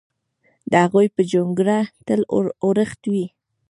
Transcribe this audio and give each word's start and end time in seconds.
د 0.71 0.73
هغوی 0.83 1.07
پر 1.15 1.23
جونګړه 1.31 1.77
تل 2.07 2.21
اورښت 2.63 3.01
وي! 3.11 3.25